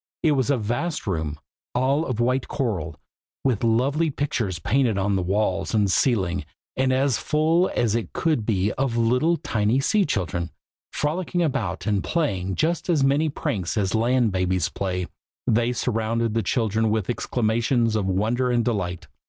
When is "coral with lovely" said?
2.47-4.09